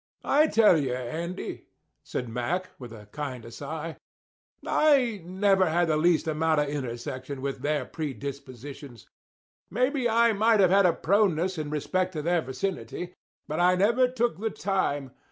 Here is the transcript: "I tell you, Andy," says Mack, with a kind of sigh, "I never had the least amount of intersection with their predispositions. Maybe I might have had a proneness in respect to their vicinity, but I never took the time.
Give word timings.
"I 0.25 0.47
tell 0.47 0.79
you, 0.79 0.95
Andy," 0.95 1.67
says 2.03 2.27
Mack, 2.27 2.71
with 2.79 2.91
a 2.91 3.05
kind 3.11 3.45
of 3.45 3.53
sigh, 3.53 3.97
"I 4.65 5.21
never 5.23 5.69
had 5.69 5.89
the 5.89 5.95
least 5.97 6.27
amount 6.27 6.59
of 6.59 6.69
intersection 6.69 7.39
with 7.39 7.61
their 7.61 7.85
predispositions. 7.85 9.07
Maybe 9.69 10.09
I 10.09 10.33
might 10.33 10.59
have 10.59 10.71
had 10.71 10.87
a 10.87 10.93
proneness 10.93 11.59
in 11.59 11.69
respect 11.69 12.13
to 12.13 12.23
their 12.23 12.41
vicinity, 12.41 13.13
but 13.47 13.59
I 13.59 13.75
never 13.75 14.07
took 14.07 14.39
the 14.39 14.49
time. 14.49 15.11